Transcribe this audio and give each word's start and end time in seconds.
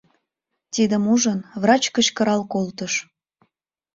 Тидым 0.73 1.03
ужын, 1.13 1.39
врач 1.61 1.83
кычкырал 1.95 2.41
колтыш: 2.53 2.93